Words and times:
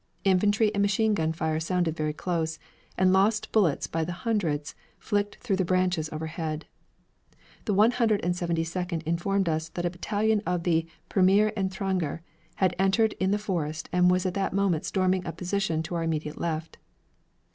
Infantry 0.23 0.73
and 0.73 0.81
machine 0.81 1.13
gun 1.13 1.31
fire 1.31 1.59
sounded 1.59 1.95
very 1.95 2.11
close, 2.11 2.57
and 2.97 3.13
lost 3.13 3.51
bullets 3.51 3.85
by 3.85 4.03
the 4.03 4.11
hundreds 4.25 4.73
flicked 4.97 5.35
through 5.35 5.57
the 5.57 5.63
branches 5.63 6.09
overhead. 6.11 6.65
The 7.65 7.75
One 7.75 7.91
Hundred 7.91 8.19
and 8.25 8.35
Seventy 8.35 8.63
Second 8.63 9.03
informed 9.03 9.47
us 9.47 9.69
that 9.69 9.85
a 9.85 9.91
battalion 9.91 10.41
of 10.43 10.63
the 10.63 10.87
Premier 11.07 11.51
Étranger 11.55 12.21
had 12.55 12.75
entered 12.79 13.13
the 13.19 13.37
forest 13.37 13.89
and 13.93 14.09
was 14.09 14.25
at 14.25 14.33
that 14.33 14.53
moment 14.53 14.85
storming 14.85 15.23
a 15.23 15.31
position 15.31 15.83
to 15.83 15.93
our 15.93 16.01
immediate 16.01 16.39
left. 16.41 16.79